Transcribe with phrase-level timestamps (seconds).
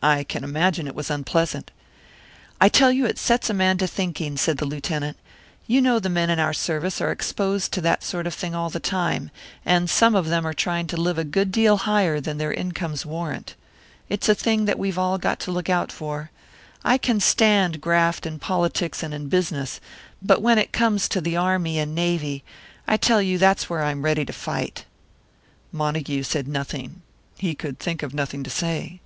[0.00, 1.72] "I can imagine it was unpleasant."
[2.60, 5.16] "I tell you, it sets a man to thinking," said the Lieutenant.
[5.66, 8.70] "You know the men in our service are exposed to that sort of thing all
[8.70, 9.32] the time,
[9.64, 13.04] and some of them are trying to live a good deal higher than their incomes
[13.04, 13.56] warrant.
[14.08, 16.30] It's a thing that we've all got to look out for;
[16.84, 19.80] I can stand graft in politics and in business,
[20.22, 22.44] but when it comes to the Army and Navy
[22.86, 24.84] I tell you, that's where I'm ready to fight."
[25.72, 27.02] Montague said nothing.
[27.36, 29.00] He could think of nothing to say.